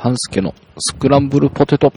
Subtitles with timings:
[0.00, 1.92] 半助のスクランブルポテト。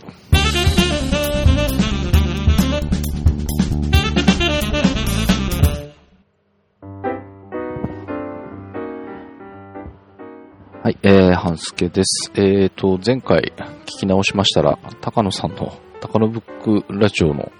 [10.81, 12.31] はい、えー、半助です。
[12.33, 13.53] えーと、前回
[13.85, 17.51] 聞き直しましたら、高野さんの、高野ブックラジオの、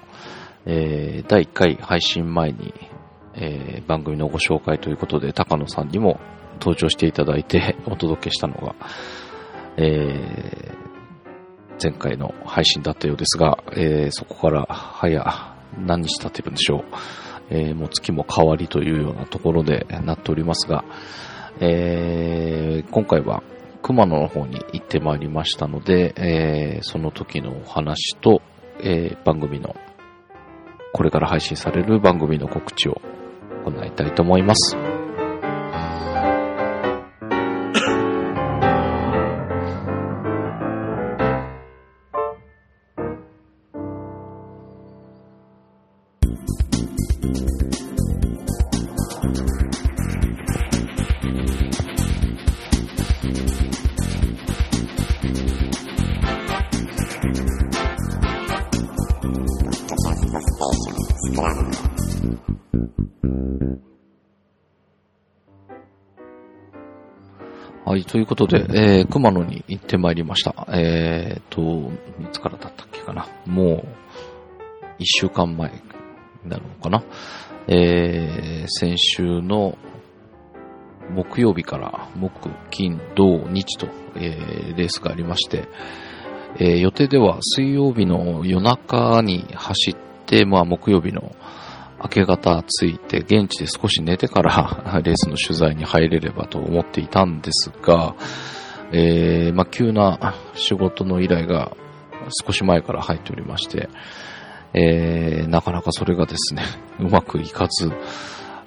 [0.66, 2.73] えー、第1回配信前に、
[3.36, 6.20] えー、番組のご紹介ということで、高野さんにも
[6.54, 8.73] 登場していただいてお届けしたのが、
[9.78, 10.74] えー、
[11.82, 16.84] 前回の配信だったようですが、えー、そこから早何日経ってるんでしょう。
[17.50, 20.86] えー、もう月も変わりというようなところでなっておりますが、
[21.60, 23.43] えー、今回は
[23.82, 28.42] 熊野の方に行ってまいりましたので、え、その時のお話と、
[28.79, 29.76] え、番組の、
[30.93, 33.02] これから配信される番組の告知を
[33.66, 34.91] 行いたいと思います。
[67.86, 70.67] はい、ということで、えー、熊野に行ってまいりました。
[70.73, 71.92] えーと、
[72.23, 73.27] いつからだったっけかな。
[73.45, 73.88] もう、
[74.97, 75.72] 一週間前
[76.44, 77.03] なのかな。
[77.67, 79.77] えー、先週の
[81.14, 85.67] 木曜日から木、金、土、日と、えー、レースがありまして、
[86.55, 90.11] えー、予定では水曜日の夜中に走って、
[90.47, 91.36] まあ木曜日の
[92.03, 98.16] 明け方着いて、現地で少し寝てから レースの取材に入れればと思っていたんですが、
[98.92, 101.75] えー、まあ、急な仕事の依頼が
[102.45, 103.89] 少し前から入っておりまして、
[104.73, 106.64] えー、なかなかそれがですね、
[106.99, 107.92] うまくいかず、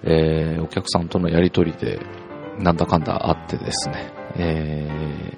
[0.03, 2.01] えー、お客さんとのやりとりで、
[2.59, 4.89] なんだかんだあってですね、え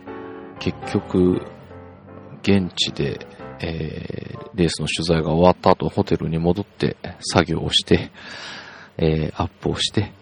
[0.05, 1.41] ー、結局、
[2.43, 3.27] 現地で
[3.61, 8.11] えー、レースの取材が終わった後、ホテルに戻って作業をして、
[8.99, 10.13] えー、アップをして、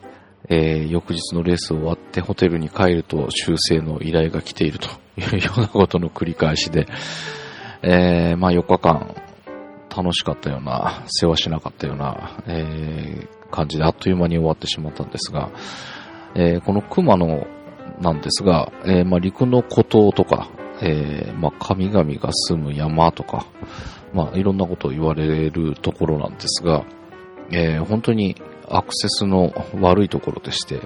[0.49, 6.87] えー、翌日のレースを終わってホテルに帰ると修正の依頼が来ているというようなことの繰り返しで、
[7.83, 9.15] えー、まあ4日間
[9.97, 15.51] 楽しかったような、世話しなかったような、え、感じであっという間に終わってしまったんですが、
[16.35, 17.47] え、この熊野
[18.01, 20.51] なんですが、えー、まあ陸の孤島とか、
[20.87, 23.47] えー、まあ、神々が住む山とか、
[24.13, 26.85] まあ、いろんなことを言われるところなんですが、
[27.51, 28.37] えー、本当に
[28.69, 30.83] アクセスの悪いところでして、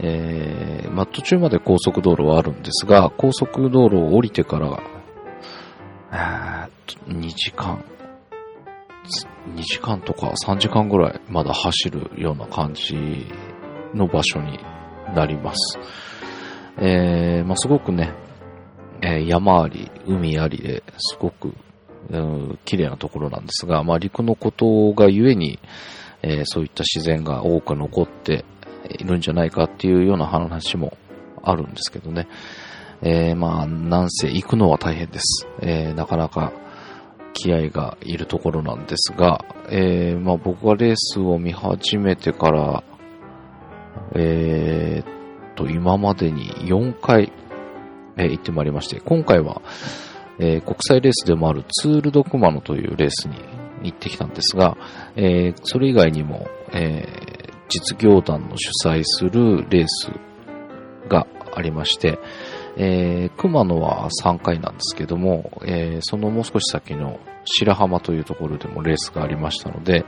[0.00, 4.82] えー、まあ、途中まで高速道路はあるんですが、高速道路を降りてから、
[7.08, 7.82] 2時間、
[9.54, 12.94] 2時間とか3時間ぐらいまだ走るような感じ
[13.94, 14.58] の場所に
[15.14, 15.78] なります。
[16.78, 18.12] えー、まあ、すごくね、
[19.02, 21.54] えー、山あり、海ありですごく、
[22.64, 25.58] 綺麗なところなんですが、まあ、陸のことがゆえに、
[26.22, 28.44] えー、そういった自然が多く残って
[28.88, 30.96] いるんじゃないかっていうような話も
[31.42, 32.28] あるんですけどね。
[33.02, 35.48] えー、まあ、なんせ行くのは大変です。
[35.60, 36.52] えー、なかなか
[37.32, 42.84] 気合がいるところなんですが、えー、まあ僕がレースを見始めてから、
[44.14, 45.16] えー、
[45.56, 47.32] と、今までに4回、
[48.16, 49.62] えー、行ってまいりまして、今回は、
[50.38, 53.36] えー、国際レースでもあるツール・ド・クマノというレースに
[53.82, 54.76] 行ってきたんですが、
[55.16, 60.10] えー、それ以外にも、えー、実業団の主催するレース
[61.08, 62.18] がありまして、
[62.76, 70.04] えー、熊野は3回なんですけども、えー、そのもう少し先の白浜というところでもレースがありましたので、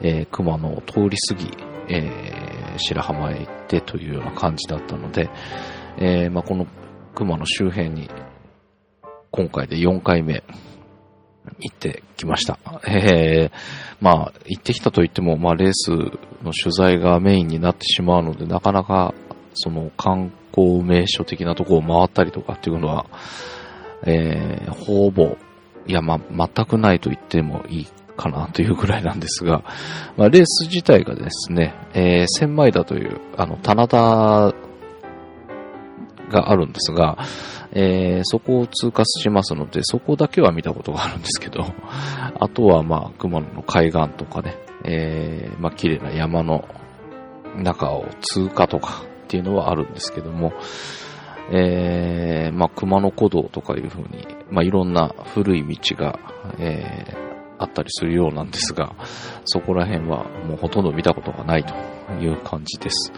[0.00, 1.50] えー、熊野を通り過ぎ、
[1.88, 5.30] えー、白浜へ行ってというような感じだったので、
[5.98, 6.66] えーまあ、この
[7.14, 8.10] 熊の周辺に、
[9.30, 10.42] 今回で4回目、
[11.60, 12.58] 行ってきました。
[12.86, 13.52] えー、
[14.00, 15.90] まあ、行ってきたと言っても、まあ、レース
[16.42, 19.14] の取材がメインになってしまうので、なかなか、
[19.54, 23.06] その観光名所的なところを回ったりとかっていうのは、
[24.04, 25.36] えー、ほぼ、
[25.86, 27.86] いや、まあ、全くないと言ってもいい
[28.16, 29.62] かなというぐらいなんですが、
[30.16, 34.54] まあ、レース自体がですね、えー、千枚田という、あの、棚田
[36.30, 37.18] があるんですが、
[37.72, 41.64] えー、そこを通過しますので、そこだけは見たことがあるんですけど、
[42.38, 46.68] あとはまあ、熊野の海岸とかね、えー、まあ、綺麗な山の
[47.56, 50.52] 中を通過とかっていうのはあるんですけども、
[51.50, 56.18] えー、まあ、熊野古道とかいう風に、まあ、いろんな古い道が、
[56.58, 57.16] えー、
[57.58, 58.94] あったりするようなんですが、
[59.44, 61.74] そこら辺はもうほとんど見たことがないと
[62.14, 63.12] いう感じです。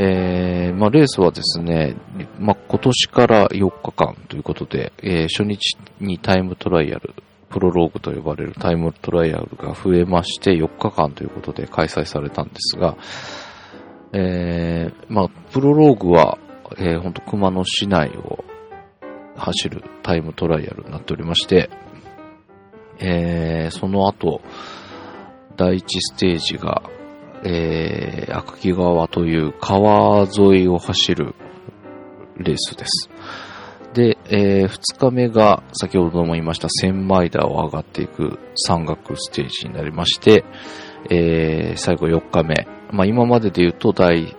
[0.00, 1.96] えー、まあ、レースはですね、
[2.38, 7.14] まあ、今年から4日間ということで、えー、初日にタイムトライアル、
[7.50, 12.96] プロローグと呼ばれるタイムトライアルが増えまして、4日間ということで開催されたんですが、
[14.12, 16.38] えー、まあ、プロローグは、
[16.76, 18.44] えー、本当熊野市内を
[19.36, 21.70] 走るタイムトライアルになっておりまして、
[23.00, 24.42] えー、その後、
[25.56, 26.82] 第1ステージが、
[27.44, 31.34] えー、悪木川という川沿いを走る
[32.36, 33.10] レースです。
[33.94, 40.44] で、えー、2日目が先ほども言いました千枚田を上がっていく山岳ステージになりまして、
[41.10, 42.68] えー、最後4日目。
[42.90, 44.36] まあ今までで言うと第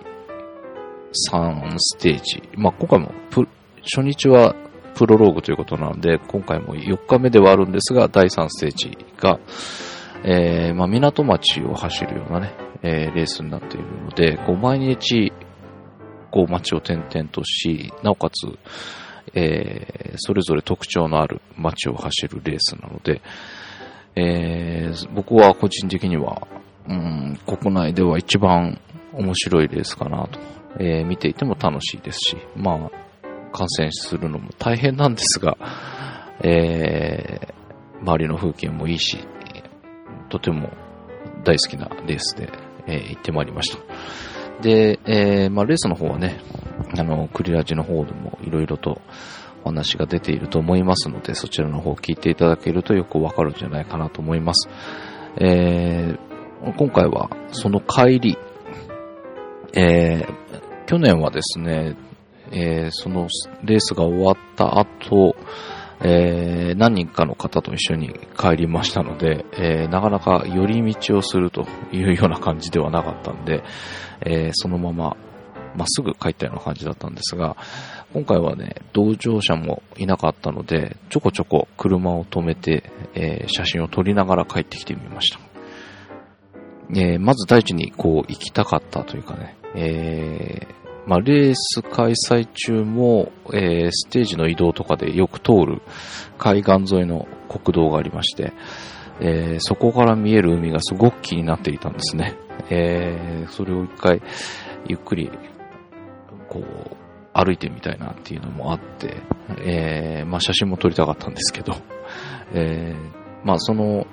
[1.30, 2.44] 3ステージ。
[2.56, 3.12] まあ今回も
[3.84, 4.56] 初日は
[4.96, 9.40] プロローグということなので、今回も4日目ではあるんですが、第3ステージが、
[10.24, 15.32] えー、まあ港町を走るようなね、えー、レースになっているので、こう毎日、
[16.32, 18.48] こう街を転々とし、なおかつ、
[19.34, 23.22] えー、それぞれ特徴のある街を走るレースなので、
[24.16, 26.48] えー、僕は個人的には、
[26.88, 28.80] うん、国内では一番
[29.14, 30.40] 面白いレースかなと、
[30.80, 32.92] えー、見ていても楽しいですし、まあ、
[33.52, 35.58] 観戦するのも大変なんですが、
[36.42, 39.20] えー、周りの風景もいいし、
[40.30, 40.70] とても
[41.44, 42.50] 大好きなレースで、
[42.88, 43.80] えー、行ってまいりました。
[44.62, 46.40] で、えー、まあ、レースの方はね、
[46.98, 49.02] あの、クリラジの方でもいろいろと
[49.64, 54.70] お話が出ていると思いますので、そちらの方を聞いていただけるとよくわかるんじゃないかなと思います。
[55.38, 58.38] えー、今回はその帰り、
[59.74, 61.96] えー、去年はですね、
[62.52, 63.28] えー、その
[63.64, 65.36] レースが終わった後、
[66.02, 73.64] えー、何人かの方と一緒に帰りましたので、えー、なかなか寄り道をするというような感じではなかったんで、
[74.22, 75.18] えー、そのまま
[75.76, 77.58] まっすぐ帰ったような感じだったんですが、
[78.14, 85.40] 今回はね、同乗者もいなかったので、ちょこちょこ車を止めて、え写真を撮りながら帰ってきてみました。
[86.96, 90.79] えまず第一にこう行きたかったというかね、えー
[91.10, 95.82] まあ、レース開催中も、えー、ステージの移動とかでよく通る
[96.38, 98.54] 海岸沿いの国道がありまして、
[99.20, 102.36] えー、そこから見える海がすごく気になっていたんですね。
[102.70, 104.22] えー、それを一回
[104.88, 105.32] ゆっくり
[106.48, 106.96] こう
[107.34, 109.24] 歩いてみたいなっていうのもあって、
[109.66, 111.74] えー、まあ、写真も撮りたかったんですけど、
[112.54, 114.06] えー、まあその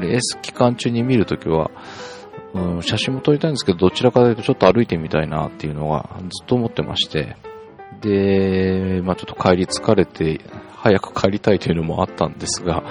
[0.00, 1.70] レース期間中に見るときは、
[2.54, 7.36] うん、写真も撮りたいんですけど、どちらかというとちょっと歩いてみたいなっていうのはずっと思ってまして、
[8.00, 10.40] で、まあちょっと帰り疲れて、
[10.76, 12.84] 早く帰りたいというのもあったんですが、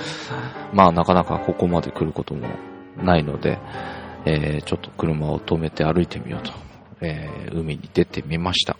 [0.73, 2.47] まあなかなかここまで来ることも
[2.97, 3.59] ないので、
[4.25, 6.51] えー、ちょっと車を止めて歩いてみようと、
[7.01, 8.77] えー、海に出てみました。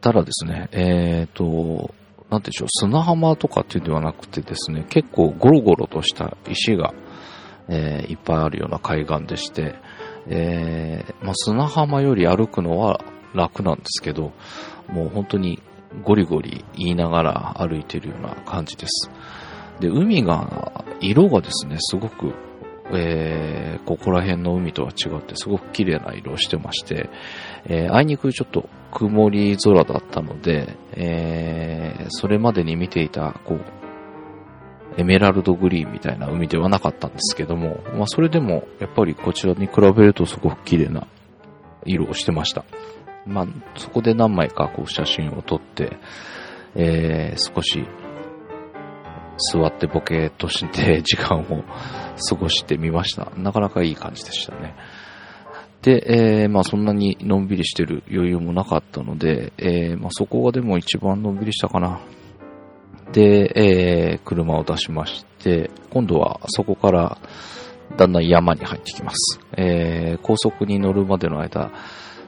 [0.00, 1.94] ただですね、えっ、ー、と、
[2.30, 6.92] なんでしょう、砂浜とかっていうんではなくてですね、結構ゴロゴロとした石が
[7.68, 9.74] えー、いっぱいあるような海岸でして、
[10.26, 13.00] えー、まあ、砂浜より歩くのは
[13.34, 14.32] 楽なんですけど、
[14.88, 15.62] もう本当に
[16.02, 19.10] ゴリゴリ言いながら歩いてるような感じです。
[19.80, 22.32] で、海が、色がですね、すごく、
[22.92, 27.08] えー、ここら辺の海とは違ってすごく綺麗な色をしてまして、
[27.64, 33.83] えー、あいにくちょっと曇り空だったので、えー、それまでに見ていた、こう、
[34.96, 41.06] エメラルドグリーンみたいな海ではなかったんですけども、まあそれでもやっぱりこちらに比べるとすごく綺麗な
[41.84, 42.64] 色をしてました。
[43.26, 43.46] まあ
[43.76, 45.96] そこで何枚かこう写真を撮って、
[46.74, 47.84] えー、少し
[49.52, 51.64] 座ってボケとして 時間を
[52.28, 53.32] 過ごしてみました。
[53.36, 54.74] なかなかいい感じでしたね。
[55.82, 62.00] で、えー、まあそんなにのんびりしてる余裕もなかったので、えー、まあそこがでも一番のんびりしたかな。
[63.14, 67.16] で、えー、車を出しまして、今度はそこから
[67.96, 69.38] だんだん山に入ってきます。
[69.56, 71.70] えー、高速に乗るまでの間、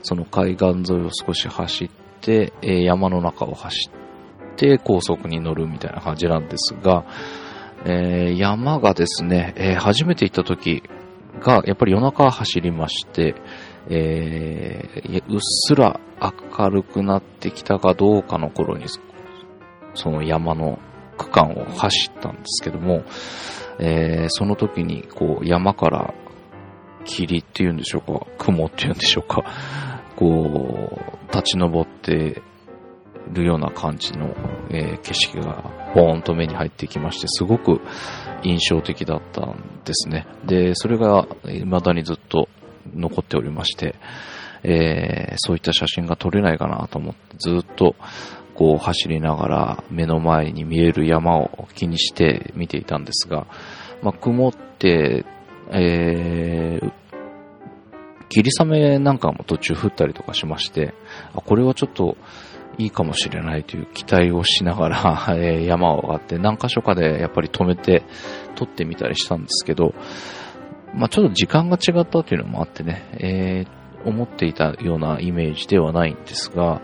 [0.03, 1.91] その海岸沿いを少し走っ
[2.21, 7.05] て、えー、山の中を走って高速に乗るみたいな感じなんですが、
[7.85, 10.85] えー、山がですね、えー、初めて行った時
[11.41, 13.35] が、やっぱり夜中走りまして、
[13.89, 18.87] えー、うっすら明るくなってきたかどうかの頃に
[19.97, 20.79] その山の
[21.19, 23.03] 区間を走ったんですけども、
[23.79, 26.15] えー、その時にこう山から
[27.05, 29.45] 霧っていうんでしょうか、雲っていうんでしょうか、
[30.17, 31.01] こ
[31.31, 32.43] う、立ち上って
[33.33, 34.35] るような感じの、
[34.71, 37.81] えー、景色がボーンと目に入ってきまして、すごく
[38.43, 40.27] 印象的だったんですね。
[40.45, 42.49] で、それが未だにずっと
[42.95, 43.95] 残っておりまして、
[44.63, 47.95] えー、そういった写真が撮れないかなと思ってずっと
[48.55, 53.47] こう走りながら目の前に見える山を気にして見ていたんですが、
[54.03, 55.25] まあ、曇って、
[55.71, 56.93] えー、
[58.29, 60.95] 霧雨なんかも途中降ったりとかしまして、
[61.35, 62.17] あ、これはちょっと
[62.79, 68.03] いいかもしれないという期待をしながら、 え、山を上がって何箇所かでやっぱり止めて
[68.55, 69.95] 撮ってみたりしたんですけど、
[70.95, 73.69] まあ、ちょっと時間が違ったというのもあってね、えー、
[74.07, 76.81] 思っていたようなイメージではないんですが、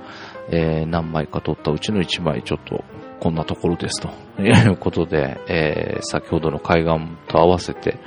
[0.50, 2.84] えー、何枚か撮ったうちの1枚ちょっと
[3.20, 4.10] こんなところですと
[4.42, 6.98] いうことで、えー、先ほどの海岸
[7.28, 7.98] と合わせて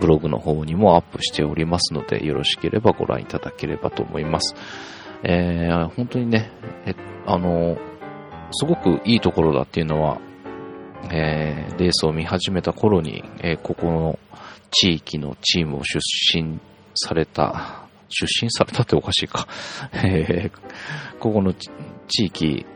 [0.00, 4.54] ブログの方にもアップしておりますのでよろしければご覧いただければと思います。
[5.22, 6.50] えー、本当にね、
[6.86, 6.94] え
[7.26, 7.76] あの、
[8.52, 10.18] すごくいいところだっていうのは、
[11.12, 14.18] えー、レースを見始めた頃に、えー、ここの
[14.70, 15.98] 地域のチームを出
[16.34, 16.58] 身
[16.94, 19.46] された、出身されたっておかしいか。
[20.04, 22.66] えー、ここの地域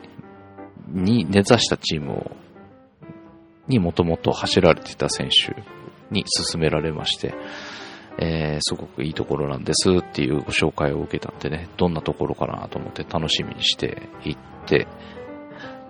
[0.88, 2.30] に根ざしたチームを、
[3.68, 5.54] にもともと走られてた選手
[6.10, 7.34] に勧められまして、
[8.18, 14.86] えー、すごくいいところなんですっていうご紹介を受けたんでね、どんなところかなと思って楽しみにして行って、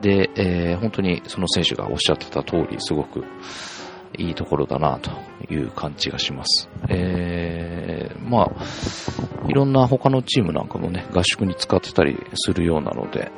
[0.01, 3.25] で、えー、本当にその選手がおっしゃってた通り、すごく
[4.19, 5.11] いいところだなと
[5.53, 6.69] いう感じがします。
[6.89, 13.31] えー、まあ、いろんな他のチームなんかもね、合宿に使ってたりするようなので、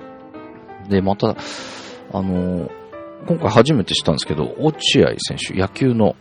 [0.88, 1.36] で、また、
[2.12, 2.70] あの、
[3.26, 6.16] 今回初めて知ったんですけど、落合選手、野球の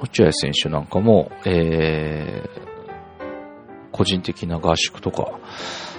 [0.00, 5.40] 落合選手なんかも、えー、個人的な合宿とか、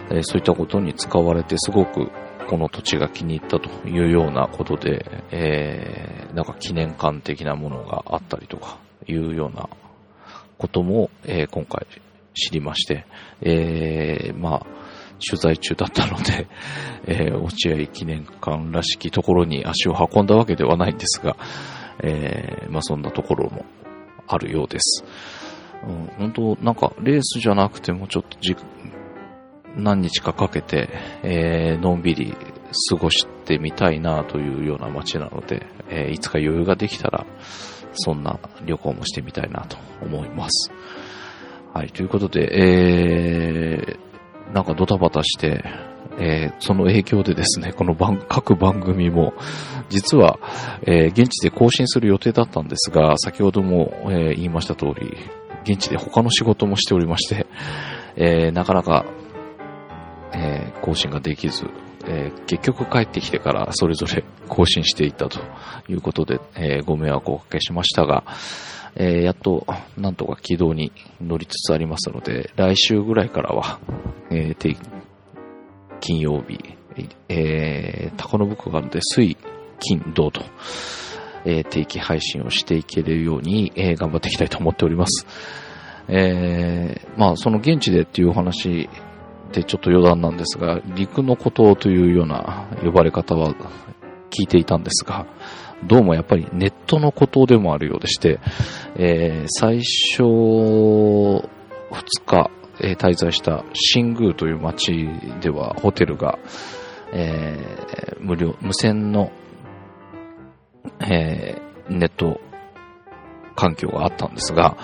[0.10, 2.12] えー、そういったことに使われてすごく
[2.48, 9.70] この土地が気に入ったというようなことで、えー、なんか記念館的なものがあったりとかいうような
[10.58, 11.86] ことも、えー、今回
[12.34, 13.06] 知りまして、
[13.42, 14.66] えー、まあ、
[15.28, 16.48] 取材中だったので、
[17.08, 21.36] えー、落合記念館らしきところに足を運んだわけではないんですが、
[22.02, 23.66] えー、まあそんなところも
[24.28, 25.04] あるようです。
[25.84, 28.38] うん、本当なんかレースじゃなくてもちょっと
[29.78, 30.90] 何日かかけて、
[31.24, 32.36] えー、のんびり
[32.90, 37.26] 過ごしてみたいなというような街なので、えー、いつか余裕ができたら、
[37.94, 40.72] そんな旅行もしてみたいなと思います。
[41.74, 45.64] はい、ということで、えー、なんかドタバタして、
[46.20, 49.34] えー、その影響でですね、この番各番組も、
[49.90, 50.40] 実は、
[50.82, 55.16] えー、現地で更新する予定だったんですが、先ほども、えー、言いました通り、
[55.64, 57.46] 現地で他の仕事もしておりまして、
[58.16, 59.06] えなかなか、
[60.34, 61.70] え更新ができず、
[62.08, 65.40] え結局帰ってきてからそれぞれ更新していったと
[65.90, 68.24] いうことで、えご迷惑をおかけしましたが、
[68.96, 69.66] えやっと
[69.98, 70.92] なんとか軌道に
[71.22, 73.80] 乗りつつありますので、来週ぐらいからは、
[74.30, 74.56] え
[76.00, 76.78] 金曜日、
[77.30, 79.38] えー、タコのブックがあるので、水、
[79.80, 80.42] 金、土と、
[81.46, 85.26] え、定期配信をしていけるように、え、頑張っていきたいと思っております。
[86.08, 88.90] え、まあ、その現地でっていうお話
[89.52, 93.54] でちょっと余談なんですが、陸の孤島というような呼ばれ方は
[94.30, 95.26] 聞いていたんですが、
[95.84, 98.40] どうもやっぱりネットの孤島でもあるようでして、
[98.96, 101.48] えー、最初2
[102.26, 105.08] 日、え、滞在した新宮という町
[105.42, 106.38] ではホテルが、
[107.12, 109.32] えー、無料、無線の、
[111.00, 112.40] えー、ネット
[113.56, 114.78] 環境があったんですが、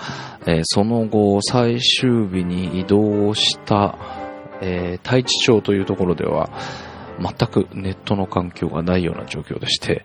[0.46, 3.96] えー、その後最終日に移動した、
[4.66, 6.48] えー、太地町というところでは
[7.20, 10.02] 全くネットの環境がないような状況でして、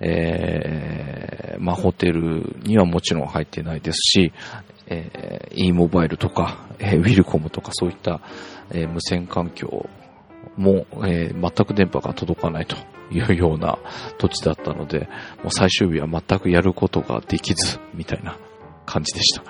[0.00, 4.32] えー、まあ、ホテルにはもちろん入ってないですし、
[4.86, 8.20] えー、e モバイルとか、えー、ウィルコムとかそういった、
[8.70, 9.88] えー、無線環境
[10.56, 12.76] も、えー、全く電波が届かないと
[13.10, 13.78] いうような
[14.18, 15.08] 土地だったので、
[15.42, 18.36] もう最終日は全くやることができず、みたいな
[18.84, 19.44] 感じでした。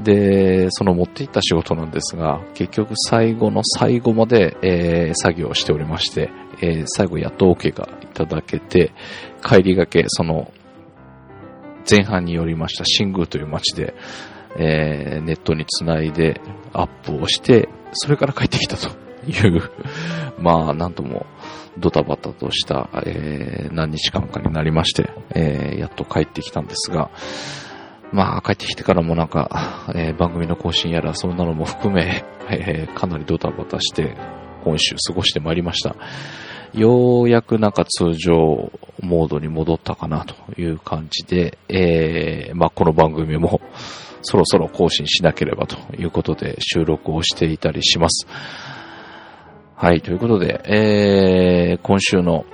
[0.00, 8.92] で、その持っていった仕事なんですが、結局最後の最後まで、えー、作業しておりまして、えー、最後やっと OK がいただけて、
[9.42, 10.52] 帰りがけ、その、
[11.88, 13.94] 前半によりました新宮という街で、
[14.58, 16.40] えー、ネットにつないで
[16.72, 18.88] アップをして、それから帰ってきたと
[19.26, 19.62] いう
[20.38, 21.26] まあ、なんとも
[21.78, 27.10] ドタバタとした、えー、何日間かになりまして、えー、やっと帰ってきたんですが、
[28.16, 34.16] まあ、帰ってきてからもなんか、えー、番組の更新やら、そんなのも含め、 えー、かなりドタバタして、
[34.64, 35.94] 今週過ごしてまいりました。
[36.72, 43.60] ようやくなんか通常モードに戻ったかなという感じで、えー、まあ、この番組も
[44.22, 48.26] そろそろ更新しなければということで収録をしていたりします。
[49.74, 52.46] はい、ということで、えー、今週の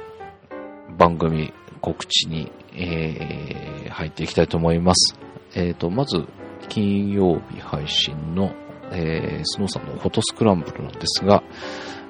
[0.99, 5.22] 番組告知に、えー、入っていきたいと思います。
[5.55, 6.27] えっ、ー、と、まず、
[6.69, 8.55] 金曜日配信の、
[8.93, 11.43] えー、スノーさんのフォトスクランブルなんですが、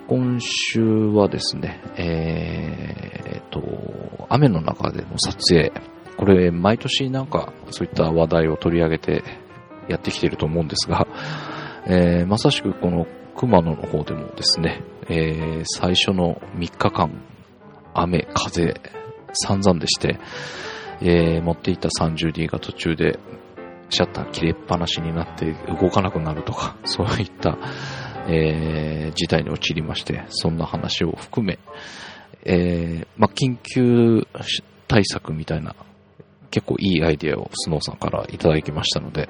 [0.08, 5.72] 今週はですね、えー、と、雨の中での撮影、
[6.16, 9.24] これ、毎年なんか、そういった話題を取り上げて
[9.88, 11.06] やってきていると思うんですが、
[11.86, 13.06] えー、まさしくこの
[13.36, 17.22] 熊野の方でもですね、えー、最初の3日間、
[17.94, 18.74] 雨、風、
[19.32, 20.18] 散々でして、
[21.04, 23.18] えー、持っていた 30D が途中で
[23.90, 27.58] シャッター切れっぱなしになって動かなくなるとか、 そういった、
[28.28, 31.58] えー、事態に陥りまして、そんな話を含め、
[32.44, 34.26] えー、まあ、緊急
[34.88, 35.74] 対策みたいな
[36.50, 39.28] 結構いいアイデアをスノーさんからいただきましたので、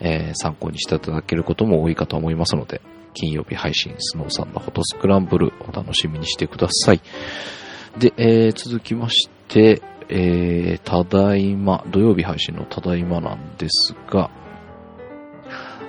[0.00, 2.80] えー、参考にしていただけることも多いかと思いますので、
[3.14, 7.00] 金曜日配信スノーさんのフォトスクランブルお楽しみにしてください。
[7.98, 14.30] で、えー、続きまして、えー、ただいま、土曜日配信のただいまなんですが、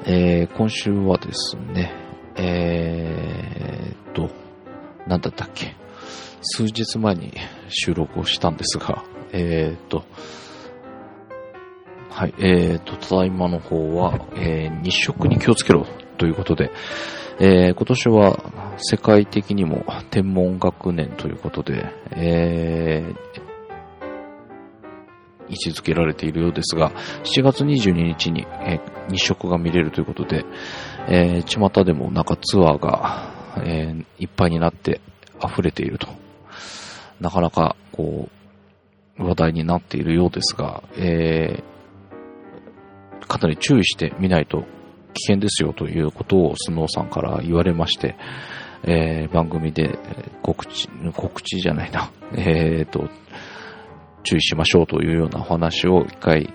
[0.06, 1.92] えー、今週はですね、
[2.36, 4.30] えーと、
[5.08, 5.76] なんだったっけ、
[6.42, 7.34] 数日前に
[7.70, 10.04] 収録をしたんですが、えーと、
[12.10, 15.86] はい、えーと、ただいまの方は、えー、日食に気をつけろ
[16.18, 16.72] ということで、
[17.40, 23.45] えー、今年は世界的にも天文学年ということで、えー、
[25.50, 26.92] 位置づけられているようですが、
[27.24, 30.46] 7月22日に、えー、日食が見れるということで、
[31.08, 33.34] えー、巷でもなんかツアーが、
[33.64, 35.02] えー、いっぱいになって
[35.44, 36.08] 溢れていると。
[37.20, 38.30] なかなか、こ
[39.18, 44.66] う、話題になっているようですが、えー、かなり注意してみないと
[45.14, 48.18] 危険ですよということをスノーさんから言われまして、
[48.84, 49.98] えー、番組で
[50.44, 53.10] 告知、告知じゃないな、えー、と、
[54.26, 56.54] 注意しましょうというようなお話を一回、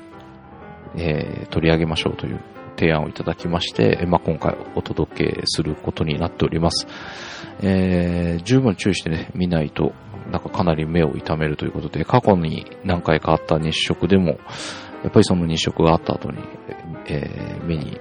[0.97, 2.41] えー、取り上げましょうという
[2.77, 6.87] 提案をいただきまして、まあ、今回お届けすることになっております。
[7.63, 9.93] えー、十分注意してね、見ないと、
[10.31, 14.39] なんかかなり目を痛めるということで、過去に何回かあった日食でも、
[15.03, 16.39] やっぱりその日食があった後に、
[17.07, 18.01] えー、目に、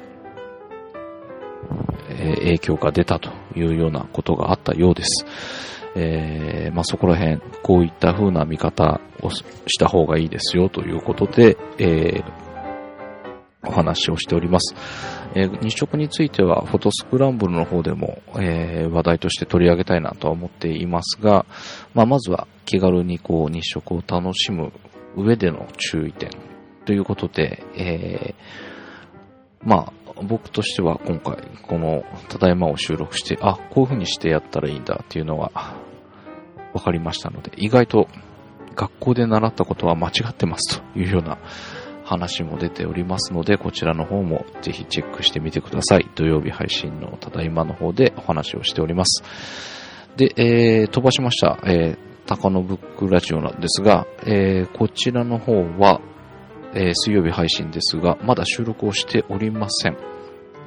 [2.10, 5.26] え、影響が出たというようなことがあったようです。
[5.96, 9.46] えー、まあ、そこら辺、こういった風な見方をし
[9.80, 12.24] た方がいいですよということで、えー、
[13.68, 14.76] お話をしております。
[15.36, 21.46] えー、日食については、フォトスクランブルの方でも、えー、話題として取り上げたいなとは思っていますが、
[21.94, 24.72] まあ、まずは気軽にこう日食を楽しむ
[25.16, 26.30] 上での注意点
[26.86, 35.52] ということで、えー、まあ、僕としては今回、この、ただいまを収録して、あ、こういう風にしてやったらいいんだっていうのは、
[36.74, 38.08] 分かりましたので、意外と
[38.76, 41.38] 学校で習ったことは間違ってますというような
[42.06, 46.08] 話も出ておりますので、こちらの方もぜひチェックしてみてください。
[46.16, 49.24] 土曜日配信のただいまの方でお話をしております。
[50.18, 56.02] で、えー、飛ばしました、えー、高野ブックラジオなんですが、えー、こちらの方は、
[56.74, 59.98] えー、水曜日配信ですが、まだ収録をしておりません。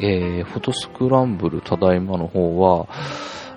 [0.01, 2.89] えー、フォトスクランブルただいまの方は、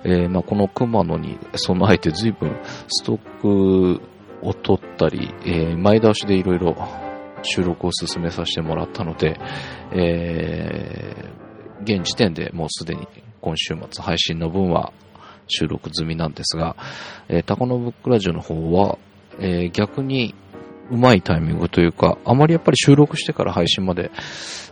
[0.04, 2.56] えー、まあ、この熊野に備えて随分
[2.88, 4.02] ストック
[4.42, 6.76] を取ったり、え、前倒しでいろいろ
[7.42, 9.40] 収録を進めさせてもらったので、
[9.92, 11.32] え、
[11.82, 13.08] 現時点でもうすでに
[13.40, 14.92] 今週末配信の分は
[15.48, 16.76] 収録済みなんですが、
[17.28, 18.98] えー、タコノブックラジオの方は、
[19.38, 20.34] えー、逆に
[20.90, 24.10] うまいタイミングというか、あまりやっぱり収録してから配信まで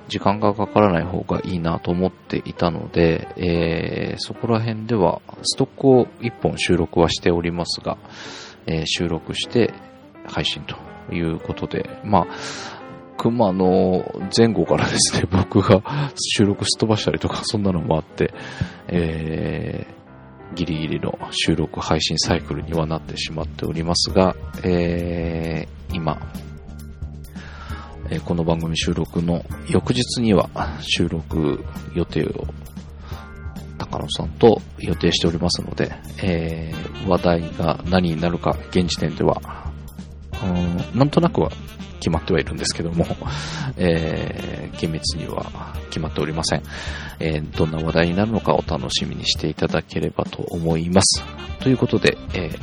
[0.09, 7.98] 時間がかからない方がいいなと思っていたので、えー、そこら辺ではストックを1本収録はしておりますが、
[8.66, 9.72] えー、収録して
[10.27, 10.77] 配信と
[11.14, 12.35] いうことで、まあ、
[13.16, 14.05] 熊の
[14.37, 15.83] 前後からですね、僕が
[16.16, 18.35] 収録すっ飛ばしたりとか、そんなのもあって、
[18.88, 19.87] え、
[20.54, 26.18] ギリギリの収録配信サイクルにはなってしまっておりますが、えー、今、
[28.11, 30.48] えー、この番組収録の翌日には
[30.80, 32.46] 収録予定を
[33.78, 39.72] 高野さんと予定しておりますので、えー、話題が何になるか現時点では、
[40.44, 41.50] うん、なんとなくは
[42.05, 43.07] 決まってはいるんですけども、
[43.79, 46.62] えー、厳密には決まっておりません。
[47.19, 51.25] えー、どんな話題になるのかお楽しみにしていただければと思います。
[51.61, 52.59] ということで、えー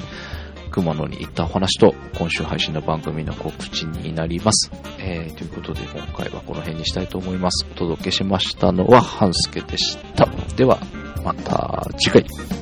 [0.72, 4.72] 熊野に行ったお話と、今週配信の番組の告知になります。
[5.00, 7.68] えー、ということで、今回はこの辺にしたいと思います。
[7.70, 10.30] お届けしましたのは、半助でした。
[10.56, 10.80] では、
[11.26, 12.61] また次回。